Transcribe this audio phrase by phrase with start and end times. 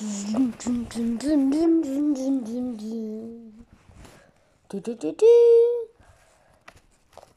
[0.00, 2.40] 嘟嘟嘟嘟嘟嘟嘟
[4.66, 5.26] 嘟嘟嘟嘟。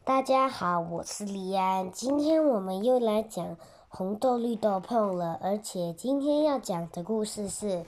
[0.05, 3.57] 大家好，我是李安，今天我们又来讲
[3.89, 7.83] 红豆绿豆碰了，而且今天要讲的故事是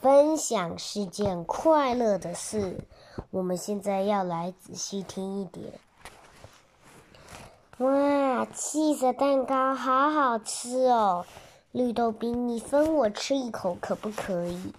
[0.00, 2.80] 分享是件快乐的事。
[3.30, 5.74] 我们现在要来仔细听一点。
[7.78, 11.24] 哇，气色蛋糕好好吃哦！
[11.78, 14.74] 绿豆冰，你分我吃一口可不可以？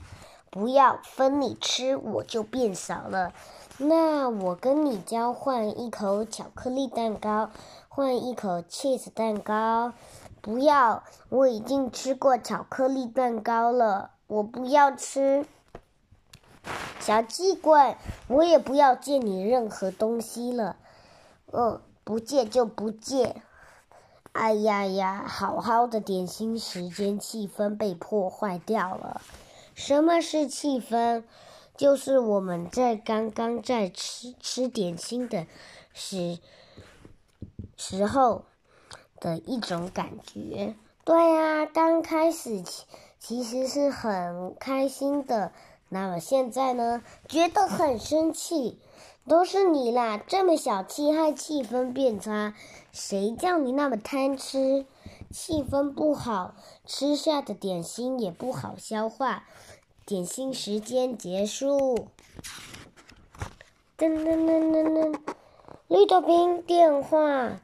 [0.49, 3.31] 不要分你吃，我就变少了。
[3.77, 7.52] 那我跟你交换一口巧克力蛋糕，
[7.88, 9.93] 换一口 cheese 蛋糕。
[10.41, 15.45] 不要，我已经吃过巧克力蛋糕了，我不要吃。
[16.99, 17.95] 小气鬼，
[18.27, 20.76] 我也不要借你任何东西了。
[21.54, 23.41] 嗯，不借就不借。
[24.32, 25.26] 哎呀呀！
[25.28, 29.22] 好好的点心时间，气氛被破坏掉了。
[29.74, 31.24] 什么是气氛？
[31.76, 35.48] 就是我们在刚刚在吃吃点心的
[35.94, 36.38] 时
[37.76, 38.44] 时候
[39.20, 40.76] 的一种感觉。
[41.04, 42.86] 对呀，刚开始其
[43.18, 45.52] 其实是很开心的。
[45.90, 47.02] 那么现在呢？
[47.27, 48.77] 觉得很生气。
[49.28, 50.20] 都是你啦！
[50.28, 52.54] 这么小气，害气氛变差。
[52.92, 54.86] 谁叫你那么贪吃？
[55.32, 56.55] 气氛不好，
[56.86, 59.44] 吃下的点心也不好消化。
[60.05, 62.08] 点心时间结束。
[63.98, 65.20] 噔噔噔噔噔，
[65.88, 67.59] 绿豆冰电话，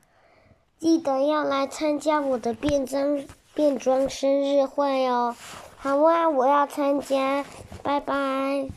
[0.78, 3.26] 记得要来参加我的变装
[3.56, 5.36] 变装生日会哦。
[5.78, 7.46] 好啊，我要参加，
[7.82, 8.68] 拜拜。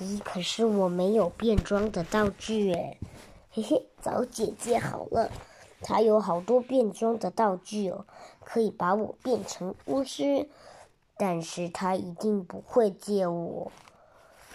[0.00, 2.98] 咦，可是我没有变装的道具诶，
[3.50, 5.30] 嘿嘿，找姐姐好了，
[5.82, 8.06] 她有好多变装的道具哦，
[8.42, 10.48] 可以把我变成巫师，
[11.18, 13.70] 但是她一定不会借我。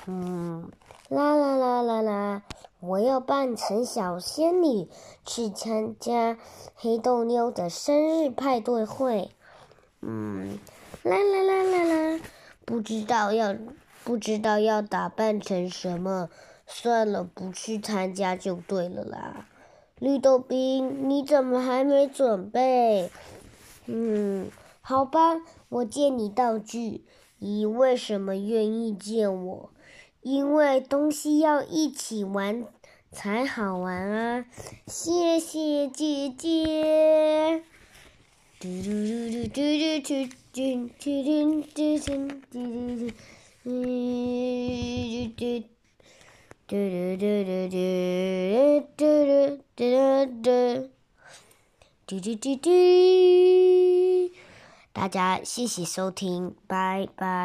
[0.08, 0.72] 嗯，
[1.10, 2.42] 啦啦啦啦啦，
[2.80, 4.88] 我要扮成小仙女
[5.23, 6.38] 去参加
[6.76, 9.30] 黑豆妞的生日派对会。
[10.02, 10.58] 嗯，
[11.04, 12.20] 啦啦啦啦啦，
[12.66, 13.55] 不知道要。
[14.05, 16.30] 不知道要打扮成什么，
[16.67, 19.48] 算了，不去参加就对了啦。
[19.98, 23.10] 绿豆冰，你怎么还没准备？
[23.88, 24.52] 嗯，
[24.82, 27.04] 好吧，我借你道具。
[27.39, 29.70] 你为什么愿意借我？
[30.22, 32.66] 因为东西要一起玩
[33.11, 34.45] 才好玩啊！
[34.86, 37.64] 谢谢姐姐。
[38.60, 43.14] 嘟嘟嘟嘟嘟嘟嘟嘟嘟嘟嘟嘟。
[43.65, 43.71] 嘟
[45.36, 45.42] 嘟
[46.67, 46.77] 嘟
[47.17, 47.73] 嘟嘟嘟
[48.95, 49.02] 嘟
[49.76, 49.81] 嘟
[52.05, 52.70] 嘟嘟嘟嘟，
[54.93, 57.25] 大家谢谢收听，拜拜。